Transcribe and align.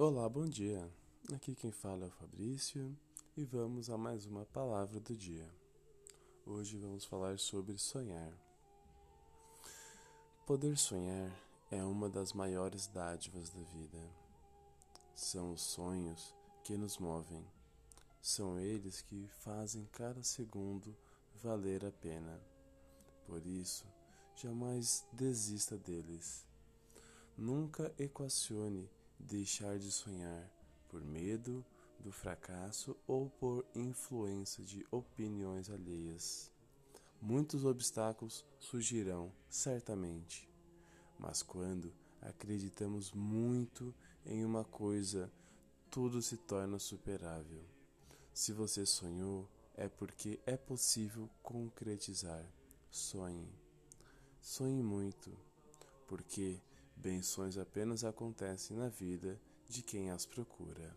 Olá, 0.00 0.28
bom 0.28 0.46
dia. 0.46 0.88
Aqui 1.34 1.56
quem 1.56 1.72
fala 1.72 2.04
é 2.04 2.06
o 2.06 2.12
Fabrício 2.12 2.96
e 3.36 3.44
vamos 3.44 3.90
a 3.90 3.98
mais 3.98 4.26
uma 4.26 4.46
palavra 4.46 5.00
do 5.00 5.16
dia. 5.16 5.52
Hoje 6.46 6.78
vamos 6.78 7.04
falar 7.04 7.36
sobre 7.40 7.76
sonhar. 7.76 8.32
Poder 10.46 10.78
sonhar 10.78 11.28
é 11.68 11.82
uma 11.82 12.08
das 12.08 12.32
maiores 12.32 12.86
dádivas 12.86 13.50
da 13.50 13.60
vida. 13.60 13.98
São 15.16 15.50
os 15.50 15.62
sonhos 15.62 16.32
que 16.62 16.76
nos 16.76 16.98
movem. 16.98 17.44
São 18.22 18.56
eles 18.56 19.02
que 19.02 19.26
fazem 19.40 19.84
cada 19.86 20.22
segundo 20.22 20.96
valer 21.42 21.84
a 21.84 21.90
pena. 21.90 22.40
Por 23.26 23.44
isso, 23.44 23.84
jamais 24.36 25.04
desista 25.12 25.76
deles. 25.76 26.46
Nunca 27.36 27.92
equacione 27.98 28.88
deixar 29.18 29.78
de 29.78 29.90
sonhar 29.90 30.50
por 30.88 31.04
medo 31.04 31.64
do 31.98 32.12
fracasso 32.12 32.96
ou 33.06 33.28
por 33.28 33.64
influência 33.74 34.64
de 34.64 34.86
opiniões 34.90 35.68
alheias. 35.68 36.50
Muitos 37.20 37.64
obstáculos 37.64 38.44
surgirão, 38.58 39.32
certamente, 39.48 40.48
mas 41.18 41.42
quando 41.42 41.92
acreditamos 42.20 43.12
muito 43.12 43.94
em 44.24 44.44
uma 44.44 44.64
coisa, 44.64 45.30
tudo 45.90 46.22
se 46.22 46.36
torna 46.36 46.78
superável. 46.78 47.64
Se 48.32 48.52
você 48.52 48.86
sonhou, 48.86 49.48
é 49.74 49.88
porque 49.88 50.38
é 50.46 50.56
possível 50.56 51.28
concretizar. 51.42 52.44
Sonhe. 52.90 53.48
Sonhe 54.40 54.82
muito, 54.82 55.36
porque 56.06 56.60
Benções 57.00 57.56
apenas 57.56 58.02
acontecem 58.02 58.76
na 58.76 58.88
vida 58.88 59.40
de 59.68 59.82
quem 59.82 60.10
as 60.10 60.26
procura. 60.26 60.96